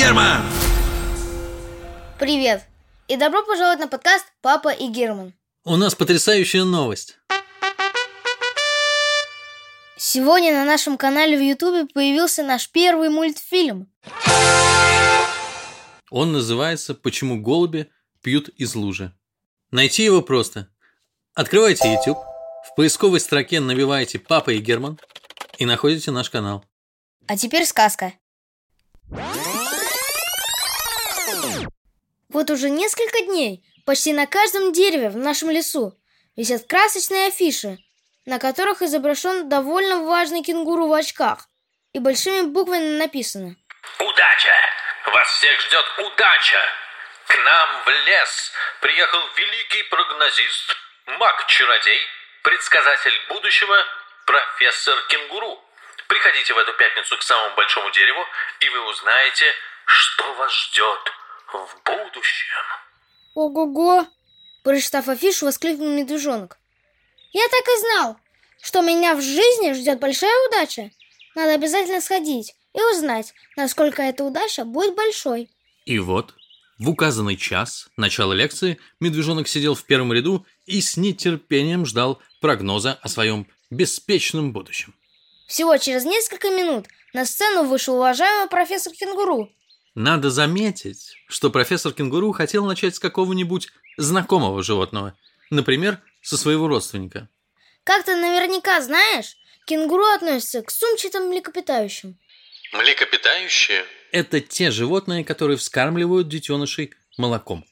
[0.00, 0.40] Герман!
[2.18, 2.62] Привет!
[3.06, 5.34] И добро пожаловать на подкаст «Папа и Герман».
[5.62, 7.18] У нас потрясающая новость.
[9.98, 13.92] Сегодня на нашем канале в Ютубе появился наш первый мультфильм.
[16.10, 17.90] Он называется «Почему голуби
[18.22, 19.12] пьют из лужи».
[19.70, 20.70] Найти его просто.
[21.34, 22.16] Открывайте YouTube,
[22.66, 24.98] в поисковой строке набиваете «Папа и Герман»
[25.58, 26.64] и находите наш канал.
[27.26, 28.14] А теперь сказка.
[32.40, 35.92] Вот уже несколько дней почти на каждом дереве в нашем лесу
[36.36, 37.76] висят красочные афиши,
[38.24, 41.50] на которых изображен довольно важный кенгуру в очках
[41.92, 43.56] и большими буквами написано
[43.98, 44.54] Удача!
[45.12, 46.62] Вас всех ждет удача!
[47.26, 50.76] К нам в лес приехал великий прогнозист,
[51.18, 52.00] маг-чародей,
[52.42, 53.84] предсказатель будущего,
[54.24, 55.62] профессор кенгуру.
[56.08, 58.26] Приходите в эту пятницу к самому большому дереву,
[58.60, 61.12] и вы узнаете, что вас ждет
[61.52, 62.64] в будущем.
[63.34, 64.06] Ого-го!
[64.62, 66.58] Прочитав афишу, воскликнул медвежонок.
[67.32, 68.16] Я так и знал,
[68.60, 70.90] что меня в жизни ждет большая удача.
[71.34, 75.48] Надо обязательно сходить и узнать, насколько эта удача будет большой.
[75.86, 76.34] И вот,
[76.78, 82.98] в указанный час начала лекции медвежонок сидел в первом ряду и с нетерпением ждал прогноза
[83.00, 84.94] о своем беспечном будущем.
[85.46, 89.50] Всего через несколько минут на сцену вышел уважаемый профессор Кенгуру.
[89.94, 95.16] Надо заметить, что профессор Кенгуру хотел начать с какого-нибудь знакомого животного,
[95.50, 97.28] например, со своего родственника.
[97.82, 102.18] Как ты наверняка знаешь, кенгуру относятся к сумчатым млекопитающим.
[102.72, 107.64] Млекопитающие– это те животные, которые вскармливают детенышей молоком.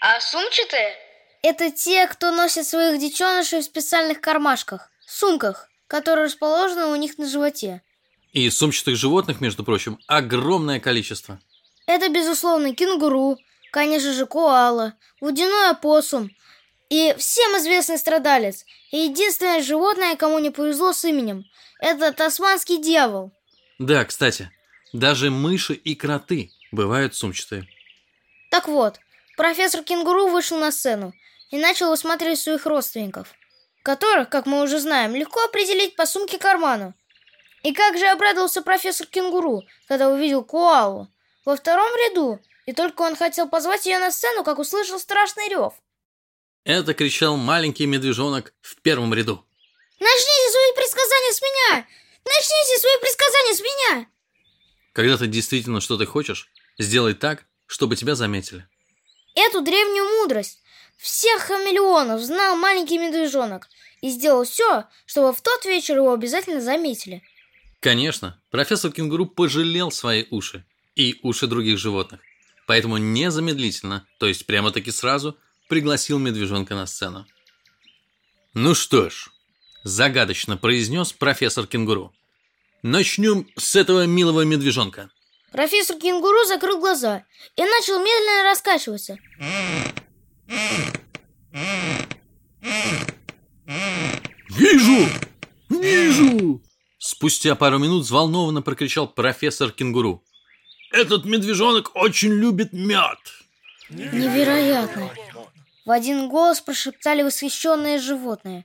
[0.00, 0.94] А сумчатые?
[1.42, 7.28] Это те, кто носит своих детенышей в специальных кармашках, сумках, которые расположены у них на
[7.28, 7.82] животе.
[8.32, 11.38] И сумчатых животных, между прочим, огромное количество.
[11.86, 13.38] Это, безусловно, кенгуру,
[13.70, 16.30] конечно же, коала, водяной опоссум
[16.90, 18.64] и всем известный страдалец.
[18.90, 21.44] И единственное животное, кому не повезло с именем,
[21.80, 23.32] это тасманский дьявол.
[23.78, 24.50] Да, кстати,
[24.92, 27.68] даже мыши и кроты бывают сумчатые.
[28.50, 28.98] Так вот,
[29.36, 31.12] профессор кенгуру вышел на сцену
[31.50, 33.34] и начал осматривать своих родственников,
[33.82, 36.94] которых, как мы уже знаем, легко определить по сумке карману.
[37.62, 41.08] И как же обрадовался профессор кенгуру, когда увидел коалу
[41.46, 45.72] во втором ряду, и только он хотел позвать ее на сцену, как услышал страшный рев.
[46.64, 49.46] Это кричал маленький медвежонок в первом ряду.
[50.00, 51.86] Начните свои предсказания с меня!
[52.24, 54.06] Начните свои предсказания с меня!
[54.92, 58.66] Когда ты действительно что-то хочешь, сделай так, чтобы тебя заметили.
[59.36, 60.60] Эту древнюю мудрость
[60.96, 63.68] всех хамелеонов знал маленький медвежонок
[64.00, 67.22] и сделал все, чтобы в тот вечер его обязательно заметили.
[67.78, 70.64] Конечно, профессор кенгуру пожалел свои уши
[70.96, 72.20] и уши других животных.
[72.66, 77.26] Поэтому незамедлительно, то есть прямо-таки сразу, пригласил медвежонка на сцену.
[78.54, 79.30] «Ну что ж»,–
[79.84, 82.12] загадочно произнес профессор кенгуру.
[82.82, 85.10] «Начнем с этого милого медвежонка».
[85.52, 87.24] Профессор кенгуру закрыл глаза
[87.54, 89.16] и начал медленно раскачиваться.
[94.48, 95.08] «Вижу!
[95.68, 96.62] Вижу!»
[96.98, 100.24] Спустя пару минут взволнованно прокричал профессор кенгуру.
[100.90, 103.18] «Этот медвежонок очень любит мед!»
[103.90, 105.10] Невероятно!
[105.84, 108.64] В один голос прошептали восхищенные животные.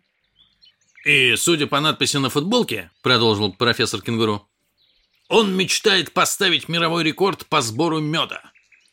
[1.06, 4.48] «И, судя по надписи на футболке,— продолжил профессор кенгуру,—
[5.28, 8.42] он мечтает поставить мировой рекорд по сбору меда.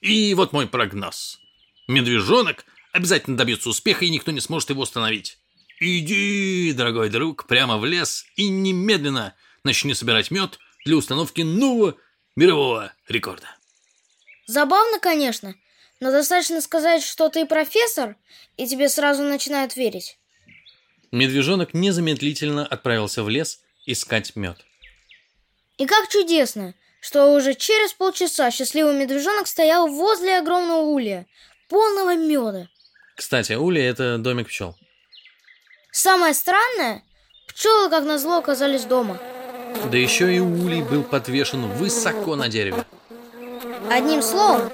[0.00, 1.40] И вот мой прогноз.
[1.88, 5.38] Медвежонок обязательно добьется успеха, и никто не сможет его остановить.
[5.80, 9.34] Иди, дорогой друг, прямо в лес и немедленно
[9.64, 11.96] начни собирать мед для установки нового
[12.38, 13.48] мирового рекорда.
[14.46, 15.56] Забавно, конечно,
[15.98, 18.16] но достаточно сказать, что ты профессор,
[18.56, 20.18] и тебе сразу начинают верить.
[21.10, 24.58] Медвежонок незамедлительно отправился в лес искать мед.
[25.78, 31.26] И как чудесно, что уже через полчаса счастливый медвежонок стоял возле огромного улья,
[31.68, 32.68] полного меда.
[33.16, 34.76] Кстати, улья– это домик пчел.
[35.90, 37.02] Самое странное,
[37.48, 39.18] пчелы, как назло, оказались дома.
[39.90, 42.84] Да еще и улей был подвешен высоко на дереве.
[43.90, 44.70] Одним словом,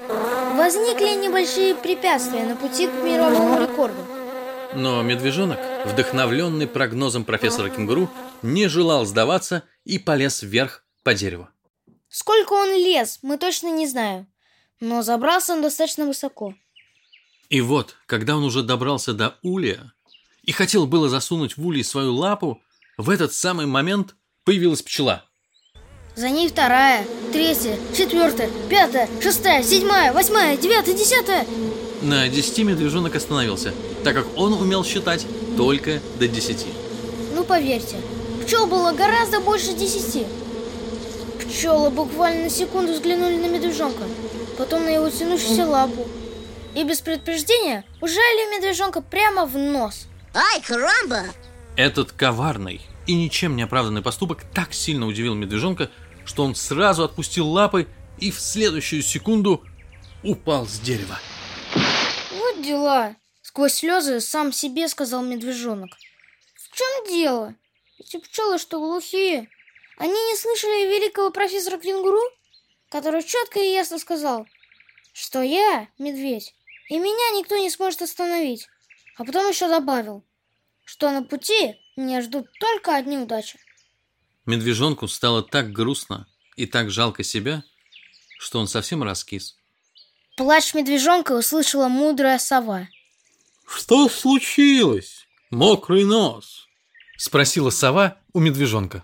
[0.57, 4.05] возникли небольшие препятствия на пути к мировому рекорду.
[4.73, 8.09] Но медвежонок, вдохновленный прогнозом профессора кенгуру,
[8.41, 11.47] не желал сдаваться и полез вверх по дереву.
[12.09, 14.27] Сколько он лез, мы точно не знаем,
[14.79, 16.53] но забрался он достаточно высоко.
[17.49, 19.93] И вот, когда он уже добрался до улья
[20.43, 22.61] и хотел было засунуть в улей свою лапу,
[22.97, 24.15] в этот самый момент
[24.45, 25.23] появилась пчела.
[26.15, 31.45] За ней вторая, третья, четвертая, пятая, шестая, седьмая, восьмая, девятая, десятая.
[32.01, 33.73] На десяти медвежонок остановился,
[34.05, 35.25] так как он умел считать
[35.57, 36.67] только до десяти.
[37.33, 37.97] Ну, поверьте,
[38.45, 40.25] пчел было гораздо больше десяти.
[41.43, 44.03] Пчелы буквально на секунду взглянули на медвежонка,
[44.57, 46.07] потом на его тянущуюся лапу.
[46.75, 50.07] И без предупреждения ужали медвежонка прямо в нос.
[50.33, 51.23] Ай, карамба!
[51.75, 55.89] Этот коварный и ничем не оправданный поступок так сильно удивил медвежонка,
[56.25, 57.87] что он сразу отпустил лапы
[58.19, 59.63] и в следующую секунду
[60.23, 61.19] упал с дерева.
[62.31, 63.15] Вот дела.
[63.41, 65.91] Сквозь слезы сам себе сказал медвежонок.
[66.55, 67.55] В чем дело?
[67.99, 69.49] Эти пчелы что, глухие?
[69.97, 72.19] Они не слышали великого профессора Кенгуру,
[72.89, 74.45] который четко и ясно сказал,
[75.13, 76.53] что я медведь,
[76.89, 78.67] и меня никто не сможет остановить.
[79.17, 80.25] А потом еще добавил,
[80.85, 83.59] что на пути меня ждут только одни удачи.
[84.45, 87.63] Медвежонку стало так грустно и так жалко себя,
[88.39, 89.57] что он совсем раскис.
[90.37, 92.87] Плач медвежонка услышала мудрая сова.
[93.67, 96.67] «Что случилось, мокрый нос?»
[97.17, 99.03] Спросила сова у медвежонка.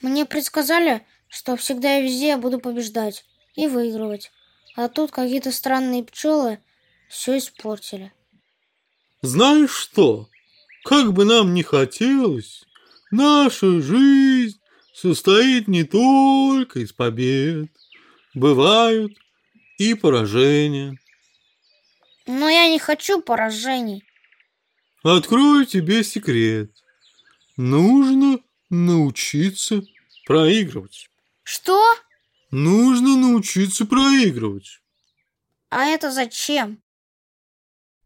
[0.00, 3.24] Мне предсказали, что всегда и везде я буду побеждать
[3.54, 4.30] и выигрывать.
[4.76, 6.60] А тут какие-то странные пчелы
[7.08, 8.12] все испортили.
[9.22, 10.28] Знаешь что?
[10.84, 12.64] Как бы нам ни хотелось,
[13.10, 14.60] наша жизнь
[14.94, 17.70] состоит не только из побед.
[18.34, 19.12] Бывают
[19.78, 20.98] и поражения.
[22.26, 24.04] Но я не хочу поражений.
[25.02, 26.70] Открою тебе секрет.
[27.56, 28.40] Нужно
[28.70, 29.82] научиться
[30.26, 31.08] проигрывать.
[31.42, 31.82] Что?
[32.50, 34.80] Нужно научиться проигрывать.
[35.70, 36.82] А это зачем?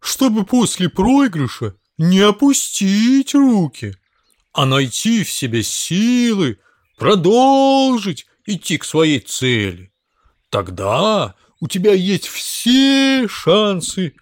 [0.01, 3.95] Чтобы после проигрыша не опустить руки,
[4.53, 6.59] а найти в себе силы
[6.97, 9.93] продолжить идти к своей цели.
[10.51, 14.15] Тогда у тебя есть все шансы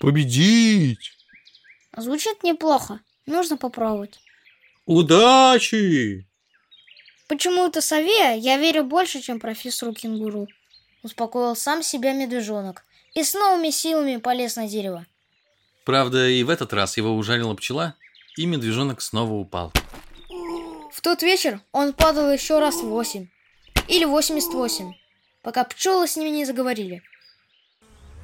[0.00, 1.12] победить.
[1.94, 3.00] Звучит неплохо.
[3.26, 4.18] Нужно попробовать.
[4.86, 6.26] Удачи!
[7.28, 10.46] Почему-то сове я верю больше, чем профессору кенгуру.
[11.02, 12.84] Успокоил сам себя медвежонок
[13.14, 15.04] и с новыми силами полез на дерево.
[15.86, 17.94] Правда, и в этот раз его ужалила пчела,
[18.36, 19.72] и медвежонок снова упал.
[20.92, 23.28] В тот вечер он падал еще раз восемь.
[23.86, 24.94] Или восемьдесят восемь,
[25.42, 27.02] пока пчелы с ними не заговорили.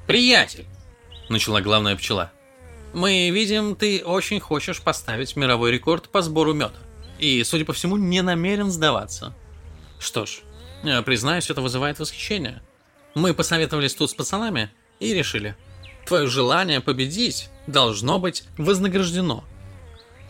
[0.08, 0.66] «Приятель!»–
[1.28, 2.32] начала главная пчела.
[2.94, 6.74] «Мы видим, ты очень хочешь поставить мировой рекорд по сбору меда.
[7.20, 9.36] И, судя по всему, не намерен сдаваться.
[10.00, 10.40] Что ж,
[10.82, 12.60] э, признаюсь, это вызывает восхищение.
[13.14, 15.56] Мы посоветовались тут с пацанами и решили,
[16.06, 19.44] твое желание победить должно быть вознаграждено.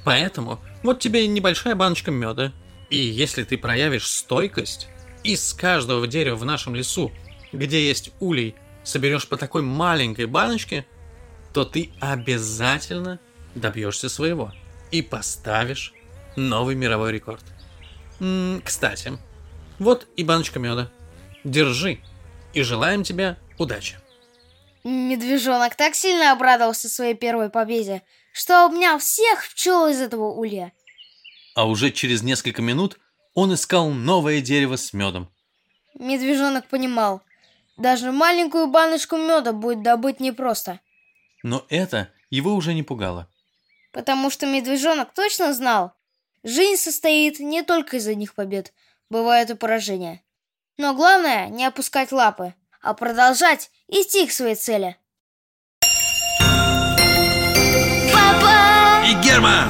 [0.04, 2.52] Поэтому вот тебе небольшая баночка меда.
[2.90, 4.88] И если ты проявишь стойкость,
[5.24, 7.12] из каждого дерева в нашем лесу,
[7.52, 10.84] где есть улей, соберешь по такой маленькой баночке,
[11.52, 13.20] то ты обязательно
[13.54, 14.52] добьешься своего
[14.90, 15.92] и поставишь
[16.36, 17.44] новый мировой рекорд.
[18.20, 19.12] М, кстати,
[19.78, 20.90] вот и баночка меда.
[21.44, 22.00] Держи
[22.52, 23.96] и желаем тебе удачи.
[24.84, 28.02] Медвежонок так сильно обрадовался своей первой победе,
[28.32, 30.72] что обнял всех пчел из этого улья.
[31.54, 32.98] А уже через несколько минут
[33.34, 35.28] он искал новое дерево с медом.
[35.94, 37.22] Медвежонок понимал,
[37.76, 40.80] даже маленькую баночку меда будет добыть непросто,
[41.42, 43.28] Но это его уже не пугало.
[43.92, 45.92] потому что медвежонок точно знал,
[46.42, 48.72] жизнь состоит не только из одних побед,
[49.10, 50.22] бывают и поражения.
[50.78, 54.96] Но главное не опускать лапы, а продолжать идти к своей цели.
[58.12, 59.04] Папа!
[59.06, 59.68] И Герман